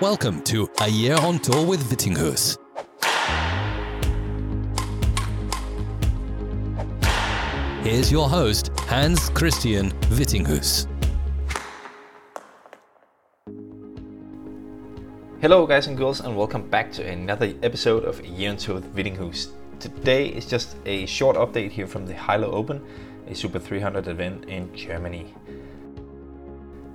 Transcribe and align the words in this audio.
Welcome 0.00 0.42
to 0.42 0.68
A 0.80 0.88
Year 0.88 1.14
on 1.20 1.38
Tour 1.38 1.64
with 1.64 1.80
Vittinghus. 1.88 2.58
Here's 7.84 8.10
your 8.10 8.28
host, 8.28 8.72
Hans 8.88 9.30
Christian 9.30 9.92
Vittinghus. 10.10 10.88
Hello, 15.40 15.64
guys 15.64 15.86
and 15.86 15.96
girls, 15.96 16.18
and 16.18 16.36
welcome 16.36 16.68
back 16.68 16.90
to 16.90 17.06
another 17.06 17.54
episode 17.62 18.04
of 18.04 18.18
A 18.18 18.26
Year 18.26 18.50
on 18.50 18.56
Tour 18.56 18.74
with 18.74 18.96
Vittinghus. 18.96 19.52
Today 19.78 20.26
is 20.26 20.44
just 20.46 20.74
a 20.86 21.06
short 21.06 21.36
update 21.36 21.70
here 21.70 21.86
from 21.86 22.04
the 22.04 22.14
HYLO 22.14 22.50
Open, 22.50 22.84
a 23.28 23.34
Super 23.34 23.60
300 23.60 24.08
event 24.08 24.46
in 24.46 24.74
Germany. 24.74 25.32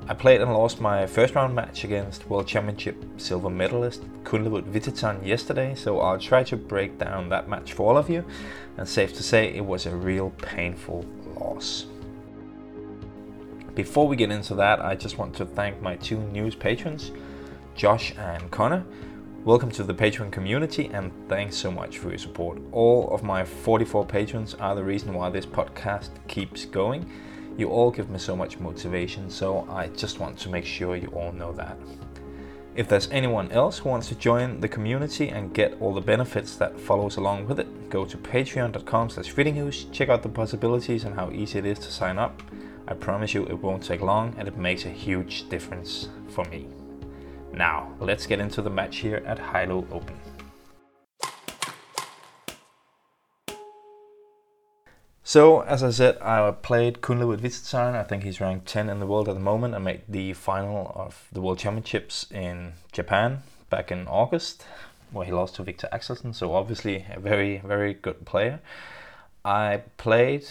I 0.09 0.15
played 0.15 0.41
and 0.41 0.51
lost 0.51 0.81
my 0.81 1.05
first 1.05 1.35
round 1.35 1.53
match 1.53 1.83
against 1.83 2.27
World 2.27 2.47
Championship 2.47 3.05
silver 3.17 3.47
medalist 3.47 4.01
Kunlavut 4.23 4.63
Vitidsarn 4.63 5.23
yesterday, 5.23 5.75
so 5.75 5.99
I'll 5.99 6.17
try 6.17 6.41
to 6.45 6.57
break 6.57 6.97
down 6.97 7.29
that 7.29 7.47
match 7.47 7.73
for 7.73 7.87
all 7.87 7.95
of 7.95 8.09
you, 8.09 8.25
and 8.77 8.89
safe 8.89 9.13
to 9.17 9.21
say 9.21 9.53
it 9.53 9.63
was 9.63 9.85
a 9.85 9.95
real 9.95 10.31
painful 10.41 11.05
loss. 11.35 11.85
Before 13.75 14.07
we 14.07 14.15
get 14.15 14.31
into 14.31 14.55
that, 14.55 14.83
I 14.83 14.95
just 14.95 15.19
want 15.19 15.35
to 15.35 15.45
thank 15.45 15.79
my 15.79 15.95
two 15.97 16.17
newest 16.17 16.57
patrons, 16.57 17.11
Josh 17.75 18.15
and 18.17 18.49
Connor. 18.49 18.83
Welcome 19.45 19.69
to 19.73 19.83
the 19.83 19.93
Patreon 19.93 20.31
community 20.31 20.89
and 20.91 21.11
thanks 21.29 21.55
so 21.55 21.69
much 21.69 21.99
for 21.99 22.09
your 22.09 22.17
support. 22.17 22.59
All 22.71 23.13
of 23.13 23.21
my 23.21 23.45
44 23.45 24.07
patrons 24.07 24.55
are 24.55 24.73
the 24.73 24.83
reason 24.83 25.13
why 25.13 25.29
this 25.29 25.45
podcast 25.45 26.09
keeps 26.27 26.65
going 26.65 27.07
you 27.59 27.69
all 27.69 27.91
give 27.91 28.09
me 28.09 28.17
so 28.17 28.35
much 28.35 28.59
motivation, 28.59 29.29
so 29.29 29.67
I 29.69 29.87
just 29.87 30.19
want 30.19 30.37
to 30.39 30.49
make 30.49 30.65
sure 30.65 30.95
you 30.95 31.09
all 31.09 31.31
know 31.31 31.51
that. 31.53 31.77
If 32.75 32.87
there's 32.87 33.09
anyone 33.11 33.51
else 33.51 33.79
who 33.79 33.89
wants 33.89 34.07
to 34.07 34.15
join 34.15 34.61
the 34.61 34.67
community 34.69 35.27
and 35.29 35.53
get 35.53 35.75
all 35.81 35.93
the 35.93 36.01
benefits 36.01 36.55
that 36.55 36.79
follows 36.79 37.17
along 37.17 37.47
with 37.47 37.59
it, 37.59 37.89
go 37.89 38.05
to 38.05 38.17
patreon.com 38.17 39.09
slash 39.09 39.91
check 39.91 40.09
out 40.09 40.23
the 40.23 40.29
possibilities 40.29 41.03
and 41.03 41.15
how 41.15 41.29
easy 41.31 41.59
it 41.59 41.65
is 41.65 41.79
to 41.79 41.91
sign 41.91 42.17
up. 42.17 42.41
I 42.87 42.93
promise 42.93 43.33
you 43.33 43.45
it 43.47 43.61
won't 43.61 43.83
take 43.83 44.01
long 44.01 44.33
and 44.37 44.47
it 44.47 44.57
makes 44.57 44.85
a 44.85 44.89
huge 44.89 45.49
difference 45.49 46.09
for 46.29 46.45
me. 46.45 46.67
Now, 47.51 47.93
let's 47.99 48.25
get 48.25 48.39
into 48.39 48.61
the 48.61 48.69
match 48.69 48.97
here 48.97 49.23
at 49.25 49.39
HYLO 49.39 49.85
Open. 49.91 50.15
So, 55.29 55.61
as 55.61 55.83
I 55.83 55.91
said, 55.91 56.17
I 56.23 56.49
played 56.49 57.01
Kunlavut 57.01 57.37
Vitidsarn. 57.37 57.93
I 57.93 58.01
think 58.01 58.23
he's 58.23 58.41
ranked 58.41 58.65
10 58.65 58.89
in 58.89 58.99
the 58.99 59.05
world 59.05 59.29
at 59.29 59.35
the 59.35 59.39
moment. 59.39 59.75
I 59.75 59.77
made 59.77 60.01
the 60.09 60.33
final 60.33 60.91
of 60.95 61.27
the 61.31 61.39
World 61.39 61.59
Championships 61.59 62.25
in 62.31 62.73
Japan 62.91 63.43
back 63.69 63.91
in 63.91 64.07
August, 64.07 64.65
where 65.11 65.27
he 65.27 65.31
lost 65.31 65.53
to 65.57 65.63
Viktor 65.63 65.87
Axelsen. 65.93 66.33
So, 66.33 66.55
obviously, 66.55 67.05
a 67.11 67.19
very, 67.19 67.59
very 67.59 67.93
good 67.93 68.25
player. 68.25 68.59
I 69.45 69.83
played, 69.97 70.47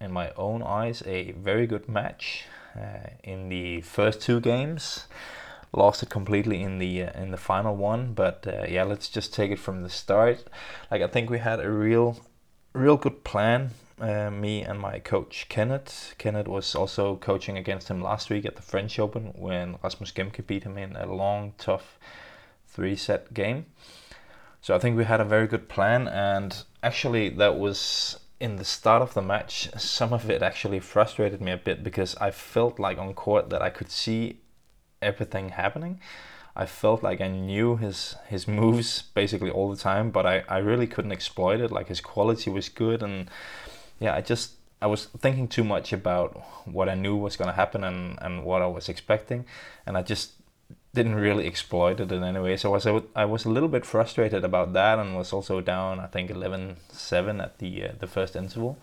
in 0.00 0.12
my 0.12 0.30
own 0.36 0.62
eyes, 0.62 1.02
a 1.06 1.32
very 1.32 1.66
good 1.66 1.88
match 1.88 2.44
uh, 2.76 3.10
in 3.24 3.48
the 3.48 3.80
first 3.80 4.20
two 4.20 4.38
games. 4.38 5.06
Lost 5.72 6.04
it 6.04 6.08
completely 6.08 6.62
in 6.62 6.78
the 6.78 7.02
uh, 7.02 7.20
in 7.20 7.32
the 7.32 7.36
final 7.36 7.74
one, 7.74 8.12
but 8.12 8.46
uh, 8.46 8.66
yeah, 8.68 8.84
let's 8.84 9.08
just 9.08 9.34
take 9.34 9.50
it 9.50 9.58
from 9.58 9.82
the 9.82 9.90
start. 9.90 10.44
Like 10.88 11.02
I 11.02 11.08
think 11.08 11.30
we 11.30 11.38
had 11.38 11.58
a 11.58 11.68
real, 11.68 12.20
real 12.74 12.96
good 12.96 13.24
plan 13.24 13.72
uh, 14.00 14.30
me 14.30 14.62
and 14.62 14.78
my 14.78 14.98
coach 14.98 15.46
Kenneth. 15.48 16.14
Kenneth 16.18 16.48
was 16.48 16.74
also 16.74 17.16
coaching 17.16 17.56
against 17.58 17.88
him 17.88 18.02
last 18.02 18.30
week 18.30 18.44
at 18.44 18.56
the 18.56 18.62
French 18.62 18.98
Open 18.98 19.32
when 19.36 19.76
Rasmus 19.82 20.12
Gemke 20.12 20.46
beat 20.46 20.64
him 20.64 20.78
in 20.78 20.96
a 20.96 21.12
long, 21.12 21.54
tough 21.58 21.98
three 22.66 22.96
set 22.96 23.34
game. 23.34 23.66
So 24.62 24.74
I 24.74 24.78
think 24.78 24.96
we 24.96 25.04
had 25.04 25.20
a 25.20 25.24
very 25.24 25.46
good 25.46 25.68
plan, 25.68 26.06
and 26.06 26.64
actually, 26.82 27.30
that 27.30 27.58
was 27.58 28.18
in 28.38 28.56
the 28.56 28.64
start 28.64 29.02
of 29.02 29.14
the 29.14 29.22
match. 29.22 29.70
Some 29.78 30.12
of 30.12 30.30
it 30.30 30.42
actually 30.42 30.80
frustrated 30.80 31.40
me 31.40 31.52
a 31.52 31.56
bit 31.56 31.82
because 31.82 32.14
I 32.16 32.30
felt 32.30 32.78
like 32.78 32.98
on 32.98 33.14
court 33.14 33.50
that 33.50 33.62
I 33.62 33.70
could 33.70 33.90
see 33.90 34.40
everything 35.00 35.50
happening. 35.50 36.00
I 36.56 36.66
felt 36.66 37.02
like 37.02 37.20
I 37.20 37.28
knew 37.28 37.76
his 37.76 38.16
his 38.28 38.48
moves 38.48 39.02
basically 39.14 39.50
all 39.50 39.70
the 39.70 39.76
time, 39.76 40.10
but 40.10 40.26
I, 40.26 40.42
I 40.48 40.58
really 40.58 40.86
couldn't 40.86 41.12
exploit 41.12 41.60
it. 41.60 41.70
Like 41.70 41.88
his 41.88 42.00
quality 42.00 42.50
was 42.50 42.68
good 42.68 43.02
and 43.02 43.30
yeah, 44.00 44.14
I 44.14 44.22
just 44.22 44.54
I 44.82 44.86
was 44.86 45.06
thinking 45.06 45.46
too 45.46 45.62
much 45.62 45.92
about 45.92 46.42
what 46.64 46.88
I 46.88 46.94
knew 46.94 47.14
was 47.14 47.36
going 47.36 47.48
to 47.48 47.54
happen 47.54 47.84
and, 47.84 48.18
and 48.22 48.44
what 48.44 48.62
I 48.62 48.66
was 48.66 48.88
expecting, 48.88 49.44
and 49.86 49.96
I 49.96 50.02
just 50.02 50.32
didn't 50.94 51.14
really 51.14 51.46
exploit 51.46 52.00
it 52.00 52.10
in 52.10 52.24
any 52.24 52.40
way. 52.40 52.56
So 52.56 52.70
I 52.70 52.72
was 52.72 53.04
I 53.14 53.24
was 53.24 53.44
a 53.44 53.50
little 53.50 53.68
bit 53.68 53.84
frustrated 53.84 54.44
about 54.44 54.72
that, 54.72 54.98
and 54.98 55.16
was 55.16 55.32
also 55.32 55.60
down 55.60 56.00
I 56.00 56.06
think 56.06 56.30
11-7 56.30 57.42
at 57.42 57.58
the 57.58 57.84
uh, 57.84 57.92
the 57.98 58.06
first 58.06 58.34
interval. 58.34 58.78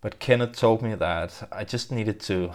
But 0.00 0.18
Kenneth 0.18 0.56
told 0.56 0.82
me 0.82 0.94
that 0.94 1.48
I 1.52 1.64
just 1.64 1.92
needed 1.92 2.20
to 2.20 2.52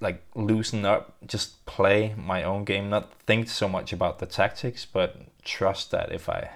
like 0.00 0.22
loosen 0.34 0.84
up, 0.84 1.14
just 1.26 1.64
play 1.66 2.14
my 2.16 2.42
own 2.42 2.64
game, 2.64 2.88
not 2.88 3.12
think 3.26 3.48
so 3.48 3.68
much 3.68 3.92
about 3.92 4.18
the 4.18 4.26
tactics, 4.26 4.86
but 4.86 5.16
trust 5.44 5.90
that 5.90 6.10
if 6.12 6.28
I 6.28 6.50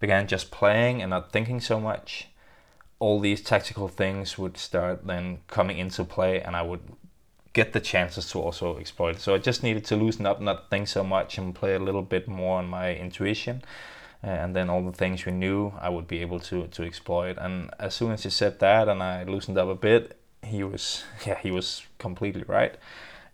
began 0.00 0.26
just 0.26 0.50
playing 0.50 1.00
and 1.00 1.10
not 1.10 1.32
thinking 1.32 1.60
so 1.60 1.80
much, 1.80 2.28
all 2.98 3.20
these 3.20 3.42
tactical 3.42 3.88
things 3.88 4.38
would 4.38 4.56
start 4.56 5.06
then 5.06 5.38
coming 5.48 5.78
into 5.78 6.04
play 6.04 6.40
and 6.40 6.56
I 6.56 6.62
would 6.62 6.80
get 7.52 7.72
the 7.72 7.80
chances 7.80 8.30
to 8.30 8.40
also 8.40 8.78
exploit. 8.78 9.20
So 9.20 9.34
I 9.34 9.38
just 9.38 9.62
needed 9.62 9.84
to 9.86 9.96
loosen 9.96 10.26
up, 10.26 10.40
not 10.40 10.70
think 10.70 10.88
so 10.88 11.04
much, 11.04 11.38
and 11.38 11.54
play 11.54 11.74
a 11.74 11.78
little 11.78 12.02
bit 12.02 12.26
more 12.26 12.58
on 12.58 12.66
my 12.66 12.94
intuition. 12.94 13.62
Uh, 14.22 14.28
and 14.28 14.56
then 14.56 14.70
all 14.70 14.82
the 14.82 14.96
things 14.96 15.24
we 15.26 15.32
knew, 15.32 15.72
I 15.80 15.88
would 15.90 16.08
be 16.08 16.20
able 16.20 16.40
to 16.40 16.66
to 16.66 16.82
exploit. 16.82 17.36
And 17.38 17.70
as 17.78 17.94
soon 17.94 18.12
as 18.12 18.22
he 18.22 18.30
said 18.30 18.58
that, 18.60 18.88
and 18.88 19.02
I 19.02 19.24
loosened 19.24 19.58
up 19.58 19.68
a 19.68 19.74
bit, 19.74 20.16
he 20.44 20.62
was 20.62 21.04
yeah 21.26 21.38
he 21.38 21.50
was 21.50 21.82
completely 21.98 22.44
right 22.46 22.76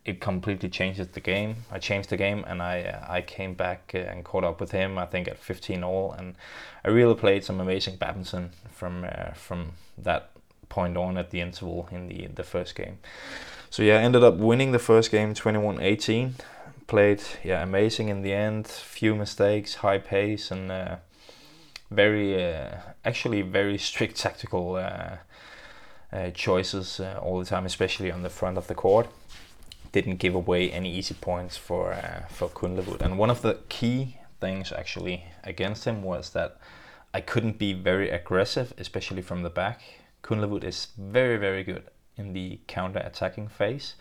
it 0.04 0.20
completely 0.20 0.68
changes 0.68 1.08
the 1.08 1.20
game. 1.20 1.56
I 1.70 1.78
changed 1.78 2.08
the 2.10 2.16
game 2.16 2.44
and 2.46 2.62
I 2.62 2.82
uh, 2.82 3.06
I 3.08 3.20
came 3.20 3.54
back 3.54 3.92
uh, 3.94 3.98
and 3.98 4.24
caught 4.24 4.44
up 4.44 4.60
with 4.60 4.70
him. 4.70 4.98
I 4.98 5.06
think 5.06 5.28
at 5.28 5.38
15 5.38 5.84
all, 5.84 6.12
and 6.12 6.36
I 6.84 6.88
really 6.88 7.14
played 7.14 7.44
some 7.44 7.60
amazing 7.60 7.96
badminton 7.96 8.50
from 8.70 9.04
uh, 9.04 9.32
from 9.34 9.72
that 9.98 10.30
point 10.68 10.96
on 10.96 11.18
at 11.18 11.30
the 11.30 11.40
interval 11.40 11.88
in 11.90 12.08
the 12.08 12.28
the 12.28 12.44
first 12.44 12.74
game. 12.74 12.98
So 13.68 13.82
yeah, 13.82 13.98
I 13.98 14.02
ended 14.02 14.24
up 14.24 14.36
winning 14.36 14.72
the 14.72 14.78
first 14.78 15.10
game 15.10 15.34
21-18. 15.34 16.32
Played 16.86 17.22
yeah 17.44 17.62
amazing 17.62 18.08
in 18.08 18.22
the 18.22 18.32
end. 18.32 18.66
Few 18.66 19.14
mistakes, 19.14 19.76
high 19.76 19.98
pace, 19.98 20.50
and 20.50 20.72
uh, 20.72 20.96
very 21.90 22.42
uh, 22.42 22.76
actually 23.04 23.42
very 23.42 23.78
strict 23.78 24.16
tactical. 24.16 24.76
Uh, 24.76 25.18
choices 26.34 27.00
all 27.22 27.38
the 27.38 27.44
time, 27.44 27.64
especially 27.64 28.10
on 28.10 28.24
the 28.24 28.28
front 28.28 28.58
of 28.58 28.66
the 28.66 28.74
court 28.74 29.06
didn't 29.92 30.16
give 30.16 30.34
away 30.34 30.70
any 30.70 30.92
easy 30.92 31.14
points 31.14 31.56
for 31.56 31.92
uh, 31.92 32.26
for 32.28 32.48
Kunlavut. 32.48 33.00
And 33.00 33.18
one 33.18 33.30
of 33.30 33.42
the 33.42 33.58
key 33.68 34.16
things 34.40 34.72
actually 34.72 35.24
against 35.44 35.84
him 35.84 36.02
was 36.02 36.30
that 36.30 36.58
I 37.12 37.20
couldn't 37.20 37.58
be 37.58 37.72
very 37.72 38.10
aggressive, 38.10 38.72
especially 38.78 39.22
from 39.22 39.42
the 39.42 39.50
back. 39.50 39.80
Kunlavut 40.22 40.64
is 40.64 40.88
very 40.96 41.36
very 41.36 41.64
good 41.64 41.84
in 42.16 42.32
the 42.32 42.60
counter 42.66 43.00
attacking 43.00 43.48
phase. 43.48 43.94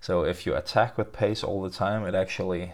So 0.00 0.24
if 0.24 0.46
you 0.46 0.54
attack 0.54 0.96
with 0.96 1.12
pace 1.12 1.42
all 1.42 1.62
the 1.62 1.70
time, 1.70 2.06
it 2.06 2.14
actually 2.14 2.72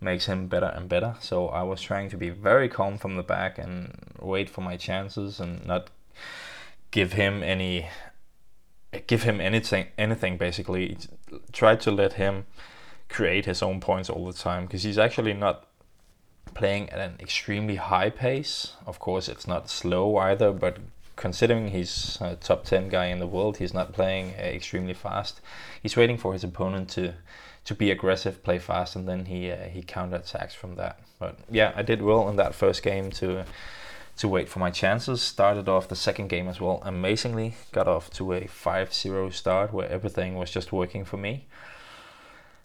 makes 0.00 0.26
him 0.26 0.48
better 0.48 0.66
and 0.66 0.88
better. 0.88 1.14
So 1.20 1.48
I 1.48 1.62
was 1.62 1.80
trying 1.80 2.10
to 2.10 2.16
be 2.16 2.30
very 2.30 2.68
calm 2.68 2.98
from 2.98 3.16
the 3.16 3.22
back 3.22 3.58
and 3.58 4.14
wait 4.20 4.50
for 4.50 4.60
my 4.60 4.76
chances 4.76 5.40
and 5.40 5.64
not 5.66 5.90
give 6.90 7.12
him 7.12 7.42
any 7.42 7.88
give 9.06 9.22
him 9.22 9.40
anything 9.40 9.86
anything 9.98 10.36
basically. 10.36 10.96
Try 11.52 11.76
to 11.76 11.90
let 11.90 12.14
him 12.14 12.46
create 13.08 13.44
his 13.46 13.62
own 13.62 13.80
points 13.80 14.10
all 14.10 14.26
the 14.26 14.32
time 14.32 14.66
because 14.66 14.82
he's 14.82 14.98
actually 14.98 15.32
not 15.32 15.66
playing 16.54 16.88
at 16.90 16.98
an 16.98 17.16
extremely 17.20 17.76
high 17.76 18.10
pace. 18.10 18.74
Of 18.86 18.98
course 18.98 19.28
it's 19.28 19.46
not 19.46 19.68
slow 19.68 20.16
either 20.16 20.52
but 20.52 20.78
considering 21.16 21.68
he's 21.68 22.18
a 22.20 22.36
top 22.36 22.64
10 22.64 22.88
guy 22.88 23.06
in 23.06 23.20
the 23.20 23.26
world 23.26 23.56
he's 23.56 23.72
not 23.72 23.92
playing 23.92 24.34
uh, 24.38 24.42
extremely 24.42 24.94
fast. 24.94 25.40
He's 25.82 25.96
waiting 25.96 26.18
for 26.18 26.32
his 26.32 26.44
opponent 26.44 26.88
to 26.90 27.14
to 27.64 27.74
be 27.74 27.90
aggressive 27.90 28.44
play 28.44 28.60
fast 28.60 28.94
and 28.94 29.08
then 29.08 29.24
he 29.26 29.50
uh, 29.50 29.68
he 29.68 29.82
counter 29.82 30.16
attacks 30.16 30.54
from 30.54 30.76
that. 30.76 31.00
But 31.18 31.38
yeah 31.50 31.72
i 31.74 31.82
did 31.82 32.02
well 32.02 32.28
in 32.28 32.36
that 32.36 32.54
first 32.54 32.82
game 32.82 33.10
to 33.12 33.44
to 34.16 34.28
wait 34.28 34.48
for 34.48 34.58
my 34.58 34.70
chances. 34.70 35.20
Started 35.22 35.68
off 35.68 35.88
the 35.88 35.96
second 35.96 36.28
game 36.28 36.48
as 36.48 36.60
well 36.60 36.82
amazingly. 36.84 37.54
Got 37.72 37.88
off 37.88 38.10
to 38.10 38.32
a 38.32 38.42
5-0 38.42 39.32
start 39.32 39.72
where 39.72 39.88
everything 39.88 40.34
was 40.34 40.50
just 40.50 40.72
working 40.72 41.04
for 41.04 41.16
me. 41.16 41.46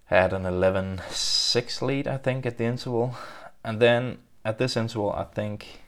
Had 0.05 0.33
an 0.33 0.43
11-6 0.43 1.81
lead, 1.81 2.07
I 2.07 2.17
think, 2.17 2.45
at 2.45 2.57
the 2.57 2.65
interval. 2.65 3.15
And 3.63 3.79
then 3.79 4.19
at 4.43 4.57
this 4.57 4.75
interval, 4.75 5.11
I 5.13 5.23
think 5.23 5.81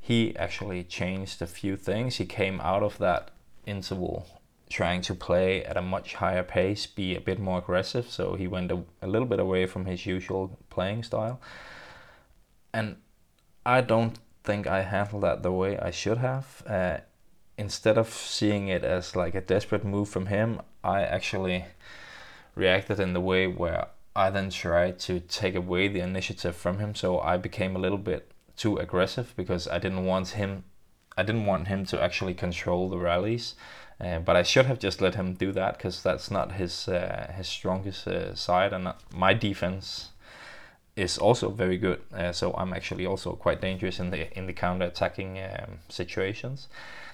he 0.00 0.36
actually 0.36 0.84
changed 0.84 1.40
a 1.40 1.46
few 1.46 1.76
things. 1.76 2.16
He 2.16 2.26
came 2.26 2.60
out 2.60 2.82
of 2.82 2.98
that 2.98 3.30
interval 3.66 4.26
trying 4.68 5.00
to 5.00 5.14
play 5.14 5.64
at 5.64 5.76
a 5.76 5.82
much 5.82 6.14
higher 6.14 6.42
pace, 6.42 6.86
be 6.86 7.14
a 7.14 7.20
bit 7.20 7.38
more 7.38 7.58
aggressive. 7.58 8.10
So 8.10 8.34
he 8.34 8.46
went 8.46 8.72
a, 8.72 8.82
a 9.00 9.06
little 9.06 9.28
bit 9.28 9.38
away 9.38 9.66
from 9.66 9.86
his 9.86 10.04
usual 10.04 10.58
playing 10.68 11.04
style. 11.04 11.40
And 12.72 12.96
I 13.64 13.80
don't 13.80 14.18
think 14.44 14.66
I 14.66 14.82
handled 14.82 15.22
that 15.22 15.42
the 15.42 15.52
way 15.52 15.78
I 15.78 15.90
should 15.90 16.18
have. 16.18 16.62
Uh, 16.66 16.98
instead 17.56 17.98
of 17.98 18.08
seeing 18.10 18.68
it 18.68 18.84
as 18.84 19.16
like 19.16 19.34
a 19.34 19.40
desperate 19.40 19.84
move 19.84 20.08
from 20.08 20.26
him, 20.26 20.60
I 20.84 21.02
actually 21.02 21.64
reacted 22.54 23.00
in 23.00 23.14
the 23.14 23.20
way 23.20 23.46
where 23.46 23.88
I 24.14 24.30
then 24.30 24.50
tried 24.50 24.98
to 25.00 25.20
take 25.20 25.54
away 25.54 25.88
the 25.88 26.00
initiative 26.00 26.54
from 26.54 26.78
him. 26.78 26.94
So 26.94 27.20
I 27.20 27.36
became 27.36 27.74
a 27.74 27.80
little 27.80 27.98
bit 27.98 28.30
too 28.56 28.76
aggressive 28.76 29.34
because 29.36 29.66
I 29.66 29.78
didn't 29.78 30.04
want 30.04 30.28
him. 30.28 30.64
I 31.16 31.22
didn't 31.22 31.46
want 31.46 31.68
him 31.68 31.84
to 31.86 32.02
actually 32.02 32.34
control 32.34 32.88
the 32.88 32.98
rallies, 32.98 33.54
uh, 34.00 34.18
but 34.18 34.36
I 34.36 34.42
should 34.42 34.66
have 34.66 34.80
just 34.80 35.00
let 35.00 35.14
him 35.14 35.34
do 35.34 35.52
that 35.52 35.76
because 35.76 36.02
that's 36.02 36.30
not 36.30 36.52
his 36.52 36.88
uh, 36.88 37.32
his 37.36 37.48
strongest 37.48 38.06
uh, 38.06 38.34
side, 38.34 38.72
and 38.72 38.92
my 39.14 39.32
defense 39.32 40.10
is 40.96 41.18
also 41.18 41.50
very 41.50 41.76
good. 41.76 42.00
Uh, 42.12 42.32
so 42.32 42.54
I'm 42.54 42.72
actually 42.72 43.06
also 43.06 43.32
quite 43.32 43.60
dangerous 43.60 43.98
in 43.98 44.10
the 44.10 44.36
in 44.38 44.46
the 44.46 44.52
counter 44.52 44.86
attacking 44.86 45.38
um, 45.38 45.78
situations. 45.88 46.68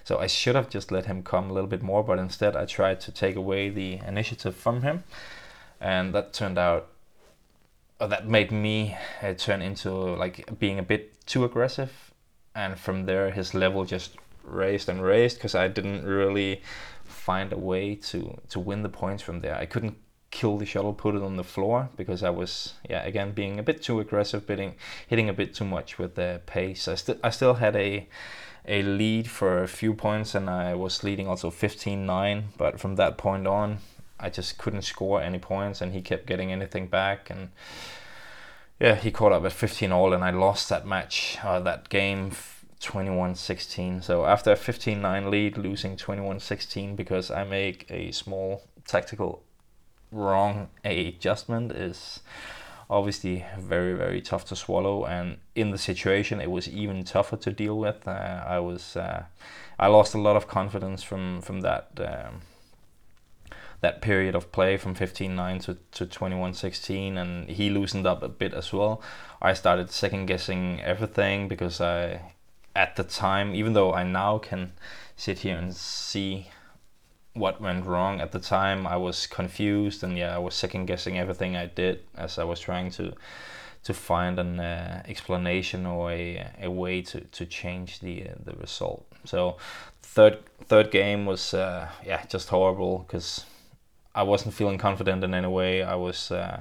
So 0.04 0.18
I 0.18 0.26
should 0.26 0.54
have 0.54 0.70
just 0.70 0.90
let 0.90 1.06
him 1.06 1.22
come 1.22 1.50
a 1.50 1.52
little 1.52 1.68
bit 1.68 1.82
more, 1.82 2.02
but 2.02 2.18
instead 2.18 2.56
I 2.56 2.64
tried 2.66 3.00
to 3.02 3.12
take 3.12 3.36
away 3.36 3.70
the 3.70 4.00
initiative 4.06 4.56
from 4.56 4.82
him, 4.82 5.04
and 5.80 6.14
that 6.14 6.32
turned 6.32 6.58
out. 6.58 6.88
That 7.98 8.26
made 8.26 8.50
me 8.50 8.96
uh, 9.22 9.34
turn 9.34 9.60
into 9.60 9.90
like 9.90 10.58
being 10.58 10.78
a 10.78 10.82
bit 10.82 11.26
too 11.26 11.44
aggressive, 11.44 12.12
and 12.54 12.78
from 12.78 13.04
there 13.04 13.30
his 13.30 13.52
level 13.54 13.84
just 13.84 14.16
raised 14.42 14.88
and 14.88 15.02
raised 15.02 15.36
because 15.36 15.54
I 15.54 15.68
didn't 15.68 16.04
really 16.04 16.62
find 17.04 17.52
a 17.52 17.58
way 17.58 17.94
to 17.94 18.38
to 18.48 18.58
win 18.58 18.82
the 18.82 18.88
points 18.88 19.22
from 19.22 19.40
there. 19.40 19.54
I 19.54 19.66
couldn't 19.66 19.98
kill 20.30 20.58
the 20.58 20.66
shuttle, 20.66 20.92
put 20.92 21.14
it 21.14 21.22
on 21.22 21.36
the 21.36 21.44
floor 21.44 21.88
because 21.96 22.22
I 22.22 22.30
was 22.30 22.74
yeah 22.88 23.02
again 23.04 23.32
being 23.32 23.58
a 23.58 23.62
bit 23.62 23.82
too 23.82 24.00
aggressive, 24.00 24.46
hitting 24.46 24.74
hitting 25.06 25.28
a 25.28 25.32
bit 25.32 25.54
too 25.54 25.64
much 25.64 25.98
with 25.98 26.14
the 26.14 26.40
pace. 26.46 26.88
I 26.88 26.94
still 26.94 27.16
I 27.22 27.30
still 27.30 27.54
had 27.54 27.76
a 27.76 28.08
a 28.66 28.82
lead 28.82 29.28
for 29.28 29.62
a 29.62 29.68
few 29.68 29.94
points 29.94 30.34
and 30.34 30.48
I 30.48 30.74
was 30.74 31.02
leading 31.02 31.26
also 31.26 31.50
15-9 31.50 32.44
but 32.58 32.78
from 32.78 32.96
that 32.96 33.16
point 33.16 33.46
on 33.46 33.78
I 34.18 34.28
just 34.28 34.58
couldn't 34.58 34.82
score 34.82 35.22
any 35.22 35.38
points 35.38 35.80
and 35.80 35.92
he 35.92 36.02
kept 36.02 36.26
getting 36.26 36.52
anything 36.52 36.86
back 36.86 37.30
and 37.30 37.50
yeah 38.78 38.96
he 38.96 39.10
caught 39.10 39.32
up 39.32 39.44
at 39.44 39.52
15 39.52 39.92
all 39.92 40.12
and 40.12 40.22
I 40.22 40.30
lost 40.30 40.68
that 40.68 40.86
match 40.86 41.38
uh, 41.42 41.60
that 41.60 41.88
game 41.88 42.32
21-16 42.80 44.04
so 44.04 44.26
after 44.26 44.52
a 44.52 44.56
15-9 44.56 45.30
lead 45.30 45.56
losing 45.56 45.96
21-16 45.96 46.96
because 46.96 47.30
I 47.30 47.44
make 47.44 47.86
a 47.90 48.12
small 48.12 48.62
tactical 48.86 49.42
wrong 50.12 50.68
adjustment 50.84 51.72
is 51.72 52.20
obviously 52.88 53.44
very 53.58 53.94
very 53.94 54.20
tough 54.20 54.44
to 54.46 54.56
swallow. 54.56 55.04
And 55.04 55.38
in 55.54 55.70
the 55.70 55.78
situation 55.78 56.40
it 56.40 56.50
was 56.50 56.68
even 56.68 57.04
tougher 57.04 57.36
to 57.36 57.52
deal 57.52 57.78
with. 57.78 58.06
Uh, 58.06 58.44
i 58.46 58.58
was 58.58 58.96
uh, 58.96 59.24
i 59.78 59.86
lost 59.86 60.14
a 60.14 60.18
lot 60.18 60.36
of 60.36 60.48
confidence 60.48 61.02
from 61.02 61.40
from 61.40 61.60
that 61.60 61.90
um, 61.98 62.42
that 63.80 64.02
period 64.02 64.34
of 64.34 64.52
play 64.52 64.76
from 64.76 64.94
15-9 64.94 65.62
to, 65.64 65.78
to 65.92 66.04
21-16 66.04 67.16
and 67.16 67.48
he 67.48 67.70
loosened 67.70 68.06
up 68.06 68.22
a 68.22 68.28
bit 68.28 68.52
as 68.52 68.74
well. 68.74 69.00
I 69.40 69.54
started 69.54 69.90
second 69.90 70.26
guessing 70.26 70.80
everything 70.82 71.48
because 71.48 71.80
i 71.80 72.20
at 72.76 72.96
the 72.96 73.04
time 73.04 73.54
even 73.54 73.72
though 73.72 73.92
i 73.92 74.04
now 74.04 74.38
can 74.38 74.72
sit 75.16 75.40
here 75.40 75.56
and 75.56 75.74
see 75.74 76.48
what 77.34 77.60
went 77.60 77.86
wrong 77.86 78.20
at 78.20 78.32
the 78.32 78.40
time. 78.40 78.86
I 78.86 78.96
was 78.96 79.26
confused 79.26 80.02
and 80.02 80.16
yeah, 80.16 80.34
I 80.34 80.38
was 80.38 80.54
second 80.54 80.86
guessing 80.86 81.18
everything 81.18 81.56
I 81.56 81.66
did 81.66 82.00
as 82.16 82.38
I 82.38 82.44
was 82.44 82.60
trying 82.60 82.90
to 82.92 83.12
to 83.82 83.94
find 83.94 84.38
an 84.38 84.60
uh, 84.60 85.02
explanation 85.08 85.86
or 85.86 86.12
a, 86.12 86.46
a 86.60 86.70
way 86.70 87.00
to, 87.00 87.20
to 87.20 87.46
change 87.46 88.00
the 88.00 88.28
uh, 88.28 88.34
the 88.44 88.52
result. 88.52 89.06
So 89.24 89.56
third 90.02 90.38
third 90.66 90.90
game 90.90 91.24
was 91.26 91.54
uh, 91.54 91.88
yeah 92.04 92.24
just 92.26 92.48
horrible 92.48 93.04
because 93.06 93.44
I 94.14 94.22
wasn't 94.24 94.54
feeling 94.54 94.78
confident 94.78 95.24
in 95.24 95.34
any 95.34 95.46
way. 95.46 95.82
I 95.82 95.94
was 95.94 96.30
uh, 96.30 96.60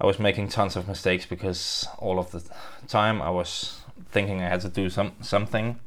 I 0.00 0.06
was 0.06 0.18
making 0.18 0.48
tons 0.48 0.76
of 0.76 0.88
mistakes 0.88 1.26
because 1.26 1.86
all 1.98 2.18
of 2.18 2.32
the 2.32 2.42
time 2.88 3.22
I 3.22 3.30
was 3.30 3.80
thinking 4.10 4.42
I 4.42 4.48
had 4.48 4.60
to 4.62 4.68
do 4.68 4.90
some 4.90 5.12
something 5.20 5.78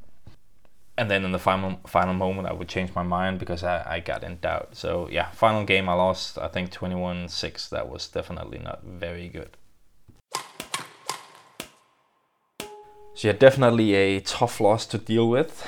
and 0.98 1.12
then 1.12 1.26
in 1.26 1.32
the 1.32 1.40
final 1.40 1.80
final 1.86 2.14
moment 2.14 2.48
I 2.48 2.54
would 2.54 2.70
change 2.70 2.96
my 2.96 3.04
mind 3.04 3.40
because 3.40 3.64
I, 3.64 3.96
I 3.96 4.00
got 4.00 4.24
in 4.24 4.38
doubt. 4.38 4.76
So 4.76 5.10
yeah, 5.12 5.32
final 5.32 5.66
game 5.66 5.90
I 5.90 5.94
lost 5.94 6.38
I 6.38 6.48
think 6.48 6.72
21-6. 6.72 7.70
That 7.70 7.90
was 7.90 8.08
definitely 8.08 8.60
not 8.60 8.84
very 8.84 9.28
good. 9.28 9.58
So 13.14 13.30
yeah, 13.30 13.34
definitely 13.34 13.94
a 13.94 14.20
tough 14.22 14.60
loss 14.60 14.86
to 14.88 14.98
deal 14.98 15.30
with. 15.30 15.66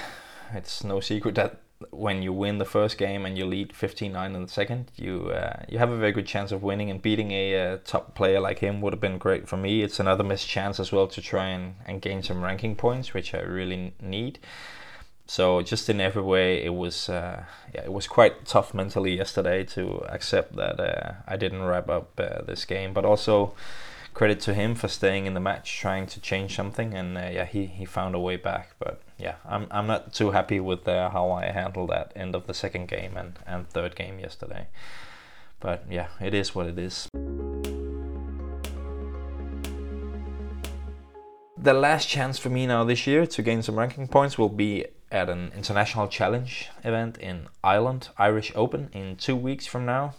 It's 0.54 0.84
no 0.84 1.00
secret 1.00 1.36
that 1.36 1.62
when 1.92 2.22
you 2.22 2.34
win 2.34 2.58
the 2.58 2.66
first 2.66 2.98
game 2.98 3.26
and 3.26 3.38
you 3.38 3.46
lead 3.46 3.70
15-9 3.70 4.36
in 4.36 4.42
the 4.42 4.48
second, 4.48 4.92
you 4.96 5.30
uh, 5.30 5.64
you 5.70 5.78
have 5.78 5.92
a 5.92 5.98
very 5.98 6.12
good 6.12 6.26
chance 6.26 6.52
of 6.52 6.64
winning 6.64 6.90
and 6.90 7.02
beating 7.02 7.32
a 7.32 7.56
uh, 7.56 7.78
top 7.84 8.16
player 8.16 8.40
like 8.40 8.60
him 8.60 8.82
would 8.82 8.94
have 8.94 9.02
been 9.02 9.18
great 9.18 9.48
for 9.48 9.58
me. 9.58 9.84
It's 9.84 10.00
another 10.00 10.24
missed 10.24 10.48
chance 10.48 10.80
as 10.80 10.92
well 10.92 11.08
to 11.08 11.22
try 11.22 11.48
and, 11.48 11.76
and 11.86 12.02
gain 12.02 12.24
some 12.24 12.42
ranking 12.42 12.76
points, 12.76 13.14
which 13.14 13.34
I 13.34 13.42
really 13.42 13.94
need 14.02 14.40
so 15.28 15.62
just 15.62 15.90
in 15.90 16.00
every 16.00 16.22
way, 16.22 16.64
it 16.64 16.74
was 16.74 17.10
uh, 17.10 17.44
yeah, 17.76 17.84
it 17.84 17.92
was 17.92 18.08
quite 18.08 18.46
tough 18.46 18.74
mentally 18.74 19.16
yesterday 19.18 19.66
to 19.66 20.06
accept 20.08 20.56
that 20.56 20.80
uh, 20.80 21.16
I 21.28 21.36
didn't 21.36 21.64
wrap 21.64 21.90
up 21.90 22.18
uh, 22.18 22.42
this 22.44 22.64
game. 22.64 22.94
But 22.94 23.04
also 23.04 23.54
credit 24.14 24.40
to 24.40 24.54
him 24.54 24.74
for 24.74 24.88
staying 24.88 25.26
in 25.26 25.34
the 25.34 25.42
match, 25.42 25.78
trying 25.78 26.08
to 26.08 26.22
change 26.22 26.56
something, 26.56 26.94
and 26.94 27.18
uh, 27.18 27.30
yeah, 27.32 27.46
he, 27.46 27.66
he 27.66 27.84
found 27.84 28.16
a 28.16 28.20
way 28.20 28.38
back. 28.38 28.74
But 28.80 29.02
yeah, 29.18 29.36
I'm 29.46 29.68
I'm 29.70 29.86
not 29.86 30.14
too 30.14 30.32
happy 30.32 30.62
with 30.62 30.88
uh, 30.88 31.10
how 31.10 31.30
I 31.32 31.48
handled 31.52 31.90
that 31.90 32.14
end 32.16 32.34
of 32.34 32.48
the 32.48 32.54
second 32.54 32.88
game 32.88 33.18
and 33.18 33.38
and 33.46 33.70
third 33.70 33.98
game 33.98 34.20
yesterday. 34.20 34.68
But 35.60 35.84
yeah, 35.90 36.08
it 36.22 36.34
is 36.34 36.56
what 36.56 36.68
it 36.68 36.80
is. 36.80 37.10
The 41.60 41.74
last 41.74 42.08
chance 42.08 42.40
for 42.40 42.50
me 42.50 42.66
now 42.66 42.86
this 42.86 43.06
year 43.06 43.26
to 43.28 43.42
gain 43.42 43.62
some 43.62 43.78
ranking 43.78 44.08
points 44.08 44.38
will 44.38 44.48
be 44.48 44.86
at 45.12 45.30
an 45.30 45.52
international 45.56 46.08
challenge 46.08 46.70
event 46.84 47.18
in 47.18 47.48
Ireland, 47.64 48.10
Irish 48.18 48.52
Open, 48.56 48.90
in 48.94 49.16
two 49.16 49.36
weeks 49.36 49.66
from 49.66 49.86
now. 49.86 50.16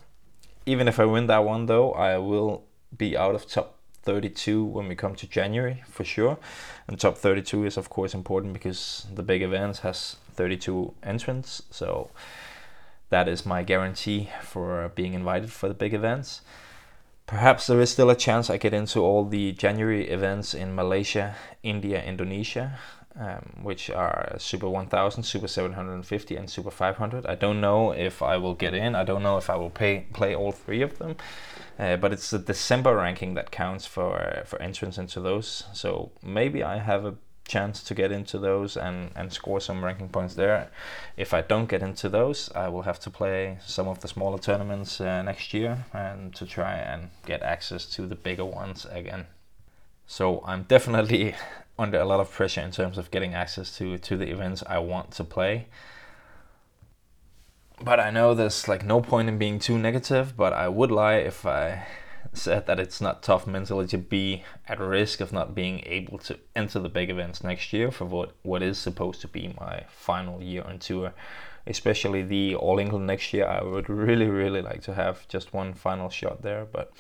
Even 0.66 0.88
if 0.88 0.98
I 0.98 1.04
win 1.04 1.26
that 1.26 1.44
one, 1.44 1.66
though, 1.66 1.92
I 1.92 2.18
will 2.18 2.64
be 2.96 3.16
out 3.16 3.34
of 3.34 3.46
top 3.46 3.78
32 4.02 4.64
when 4.64 4.88
we 4.88 4.94
come 4.94 5.14
to 5.16 5.26
January 5.26 5.82
for 5.86 6.04
sure. 6.04 6.38
And 6.86 6.98
top 6.98 7.18
32 7.18 7.66
is 7.66 7.76
of 7.76 7.90
course 7.90 8.14
important 8.14 8.54
because 8.54 9.06
the 9.14 9.22
big 9.22 9.42
events 9.42 9.80
has 9.80 10.16
32 10.34 10.94
entrants, 11.02 11.62
so 11.70 12.10
that 13.10 13.28
is 13.28 13.44
my 13.44 13.62
guarantee 13.62 14.30
for 14.42 14.90
being 14.94 15.14
invited 15.14 15.52
for 15.52 15.68
the 15.68 15.74
big 15.74 15.92
events. 15.92 16.40
Perhaps 17.26 17.66
there 17.66 17.80
is 17.80 17.90
still 17.90 18.08
a 18.08 18.16
chance 18.16 18.48
I 18.48 18.56
get 18.56 18.72
into 18.72 19.00
all 19.00 19.26
the 19.26 19.52
January 19.52 20.08
events 20.08 20.54
in 20.54 20.74
Malaysia, 20.74 21.36
India, 21.62 22.02
Indonesia 22.02 22.78
um, 23.18 23.52
which 23.62 23.90
are 23.90 24.34
Super 24.38 24.68
1000, 24.68 25.22
Super 25.22 25.48
750, 25.48 26.36
and 26.36 26.48
Super 26.48 26.70
500. 26.70 27.26
I 27.26 27.34
don't 27.34 27.60
know 27.60 27.92
if 27.92 28.22
I 28.22 28.36
will 28.36 28.54
get 28.54 28.74
in. 28.74 28.94
I 28.94 29.04
don't 29.04 29.22
know 29.22 29.36
if 29.36 29.50
I 29.50 29.56
will 29.56 29.70
pay, 29.70 30.06
play 30.12 30.34
all 30.34 30.52
three 30.52 30.82
of 30.82 30.98
them. 30.98 31.16
Uh, 31.78 31.96
but 31.96 32.12
it's 32.12 32.30
the 32.30 32.38
December 32.38 32.96
ranking 32.96 33.34
that 33.34 33.50
counts 33.50 33.86
for 33.86 34.20
uh, 34.20 34.44
for 34.44 34.60
entrance 34.60 34.98
into 34.98 35.20
those. 35.20 35.64
So 35.72 36.10
maybe 36.22 36.62
I 36.62 36.78
have 36.78 37.04
a 37.04 37.14
chance 37.48 37.82
to 37.82 37.94
get 37.94 38.12
into 38.12 38.38
those 38.38 38.76
and, 38.76 39.10
and 39.16 39.32
score 39.32 39.60
some 39.60 39.84
ranking 39.84 40.08
points 40.08 40.34
there. 40.34 40.70
If 41.16 41.34
I 41.34 41.40
don't 41.40 41.68
get 41.68 41.82
into 41.82 42.08
those, 42.08 42.50
I 42.54 42.68
will 42.68 42.82
have 42.82 43.00
to 43.00 43.10
play 43.10 43.58
some 43.64 43.88
of 43.88 44.00
the 44.00 44.08
smaller 44.08 44.38
tournaments 44.38 45.00
uh, 45.00 45.22
next 45.22 45.54
year 45.54 45.86
and 45.92 46.34
to 46.34 46.46
try 46.46 46.74
and 46.74 47.10
get 47.26 47.42
access 47.42 47.86
to 47.86 48.06
the 48.06 48.14
bigger 48.14 48.44
ones 48.44 48.86
again. 48.90 49.26
So 50.06 50.42
I'm 50.46 50.64
definitely 50.64 51.34
under 51.78 51.98
a 51.98 52.04
lot 52.04 52.20
of 52.20 52.30
pressure 52.30 52.60
in 52.60 52.70
terms 52.70 52.98
of 52.98 53.10
getting 53.10 53.34
access 53.34 53.76
to 53.78 53.98
to 53.98 54.16
the 54.16 54.30
events 54.30 54.62
I 54.66 54.78
want 54.78 55.12
to 55.12 55.24
play. 55.24 55.66
But 57.80 58.00
I 58.00 58.10
know 58.10 58.34
there's 58.34 58.66
like 58.66 58.84
no 58.84 59.00
point 59.00 59.28
in 59.28 59.38
being 59.38 59.58
too 59.60 59.78
negative, 59.78 60.36
but 60.36 60.52
I 60.52 60.68
would 60.68 60.90
lie 60.90 61.16
if 61.16 61.46
I 61.46 61.86
said 62.32 62.66
that 62.66 62.80
it's 62.80 63.00
not 63.00 63.22
tough 63.22 63.46
mentally 63.46 63.86
to 63.86 63.98
be 63.98 64.42
at 64.66 64.80
risk 64.80 65.20
of 65.20 65.32
not 65.32 65.54
being 65.54 65.82
able 65.86 66.18
to 66.18 66.38
enter 66.54 66.78
the 66.78 66.88
big 66.88 67.10
events 67.10 67.42
next 67.42 67.72
year 67.72 67.90
for 67.90 68.04
what, 68.04 68.34
what 68.42 68.62
is 68.62 68.78
supposed 68.78 69.20
to 69.20 69.28
be 69.28 69.54
my 69.60 69.84
final 69.88 70.42
year 70.42 70.62
on 70.62 70.78
tour. 70.78 71.12
Especially 71.66 72.22
the 72.22 72.54
All 72.54 72.78
England 72.78 73.06
next 73.06 73.32
year, 73.32 73.46
I 73.46 73.62
would 73.62 73.88
really, 73.88 74.26
really 74.26 74.62
like 74.62 74.82
to 74.82 74.94
have 74.94 75.28
just 75.28 75.52
one 75.52 75.74
final 75.74 76.08
shot 76.08 76.42
there. 76.42 76.64
But 76.64 76.92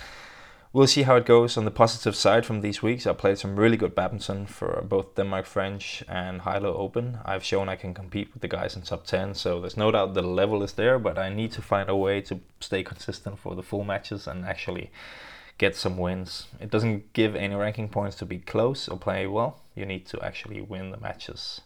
we'll 0.72 0.86
see 0.86 1.02
how 1.02 1.16
it 1.16 1.26
goes. 1.26 1.56
On 1.56 1.64
the 1.64 1.70
positive 1.70 2.14
side, 2.14 2.44
from 2.44 2.60
these 2.60 2.82
weeks, 2.82 3.06
I 3.06 3.12
played 3.12 3.38
some 3.38 3.56
really 3.56 3.76
good 3.76 3.94
badminton 3.94 4.46
for 4.46 4.82
both 4.86 5.14
Denmark 5.14 5.46
French 5.46 6.02
and 6.08 6.42
HYLO 6.42 6.74
Open. 6.74 7.18
I've 7.24 7.44
shown 7.44 7.68
I 7.68 7.76
can 7.76 7.94
compete 7.94 8.32
with 8.32 8.42
the 8.42 8.48
guys 8.48 8.76
in 8.76 8.82
top 8.82 9.06
10, 9.06 9.34
so 9.34 9.60
there's 9.60 9.76
no 9.76 9.90
doubt 9.90 10.14
the 10.14 10.22
level 10.22 10.62
is 10.62 10.72
there, 10.72 10.98
but 10.98 11.18
I 11.18 11.28
need 11.28 11.52
to 11.52 11.62
find 11.62 11.88
a 11.88 11.96
way 11.96 12.20
to 12.22 12.40
stay 12.60 12.82
consistent 12.82 13.38
for 13.38 13.54
the 13.54 13.62
full 13.62 13.84
matches 13.84 14.26
and 14.26 14.44
actually 14.44 14.90
get 15.56 15.74
some 15.74 15.96
wins. 15.96 16.46
It 16.60 16.70
doesn't 16.70 17.12
give 17.12 17.34
any 17.34 17.54
ranking 17.54 17.88
points 17.88 18.16
to 18.16 18.26
be 18.26 18.38
close 18.38 18.88
or 18.88 18.98
play 18.98 19.26
well, 19.26 19.60
you 19.74 19.86
need 19.86 20.06
to 20.06 20.24
actually 20.24 20.60
win 20.60 20.90
the 20.90 21.00
matches. 21.00 21.60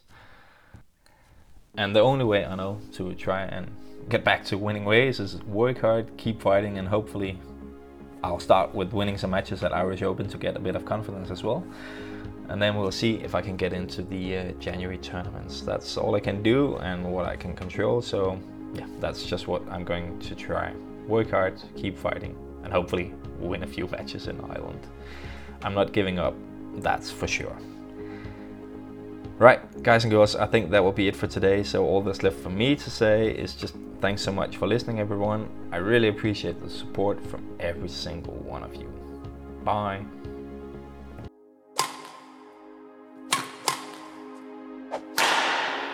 And 1.77 1.97
the 1.97 2.01
only 2.01 2.25
way 2.25 2.45
I 2.45 2.55
know 2.55 2.81
to 2.95 3.15
try 3.15 3.43
and 3.43 3.71
get 4.09 4.25
back 4.25 4.45
to 4.47 4.59
winning 4.59 4.85
ways 4.85 5.21
is 5.21 5.43
work 5.45 5.81
hard, 5.81 6.17
keep 6.17 6.43
fighting, 6.43 6.77
and 6.79 6.89
hopefully 6.89 7.39
I'll 8.25 8.39
start 8.39 8.75
with 8.75 8.93
winning 8.93 9.19
some 9.19 9.31
matches 9.31 9.65
at 9.65 9.73
Irish 9.73 10.03
Open 10.03 10.29
to 10.29 10.39
get 10.39 10.57
a 10.57 10.61
bit 10.61 10.77
of 10.77 10.85
confidence 10.85 11.31
as 11.31 11.43
well. 11.43 11.65
And 12.49 12.61
then 12.61 12.77
we'll 12.77 12.93
see 12.93 13.15
if 13.17 13.35
I 13.35 13.41
can 13.41 13.57
get 13.57 13.73
into 13.73 14.03
the 14.03 14.37
uh, 14.37 14.53
January 14.53 14.99
tournaments. 14.99 15.63
That's 15.63 15.97
all 15.97 16.15
I 16.15 16.21
can 16.21 16.43
do 16.43 16.77
and 16.77 17.05
what 17.13 17.27
I 17.27 17.37
can 17.37 17.55
control. 17.55 18.03
So, 18.03 18.39
yeah, 18.75 18.87
that's 19.01 19.25
just 19.25 19.49
what 19.49 19.63
I'm 19.71 19.85
going 19.85 20.19
to 20.21 20.35
try. 20.35 20.73
Work 21.09 21.31
hard, 21.31 21.61
keep 21.77 21.99
fighting, 21.99 22.37
and 22.63 22.73
hopefully 22.73 23.13
win 23.39 23.63
a 23.65 23.67
few 23.67 23.89
matches 23.89 24.29
in 24.29 24.41
Ireland. 24.41 24.87
I'm 25.63 25.75
not 25.75 25.93
giving 25.93 26.19
up, 26.19 26.35
that's 26.77 27.11
for 27.11 27.27
sure. 27.27 27.57
Right, 29.39 29.83
guys 29.83 30.05
and 30.05 30.11
girls, 30.11 30.37
I 30.37 30.47
think 30.47 30.71
that 30.71 30.85
will 30.85 30.93
be 30.93 31.09
it 31.09 31.17
for 31.17 31.27
today. 31.27 31.63
So, 31.63 31.85
all 31.85 32.01
that's 32.03 32.23
left 32.23 32.37
for 32.37 32.51
me 32.51 32.77
to 32.77 32.91
say 32.91 33.31
is 33.31 33.55
just 33.55 33.75
Thanks 34.03 34.21
so 34.21 34.33
much 34.33 34.57
for 34.57 34.67
listening, 34.67 34.99
everyone. 34.99 35.49
I 35.71 35.77
really 35.77 36.09
appreciate 36.09 36.61
the 36.61 36.69
support 36.69 37.25
from 37.25 37.49
every 37.61 37.89
single 37.89 38.35
one 38.35 38.65
of 38.65 38.75
you. 38.75 38.93
Bye. 39.63 40.05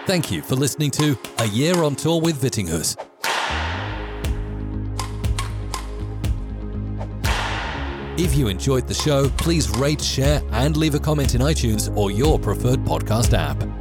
Thank 0.06 0.32
you 0.32 0.40
for 0.40 0.56
listening 0.56 0.90
to 0.92 1.18
A 1.40 1.48
Year 1.48 1.82
on 1.82 1.96
Tour 1.96 2.18
with 2.18 2.40
Vittinghus. 2.40 2.96
If 8.18 8.34
you 8.34 8.48
enjoyed 8.48 8.88
the 8.88 8.94
show, 8.94 9.28
please 9.28 9.70
rate, 9.78 10.00
share, 10.00 10.42
and 10.50 10.76
leave 10.76 10.96
a 10.96 10.98
comment 10.98 11.36
in 11.36 11.40
iTunes 11.40 11.96
or 11.96 12.10
your 12.10 12.36
preferred 12.36 12.80
podcast 12.80 13.32
app. 13.32 13.77